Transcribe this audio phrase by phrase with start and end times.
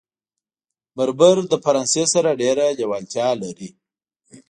[0.97, 3.69] بربر له فرانسې سره ډېره لېوالتیا لري.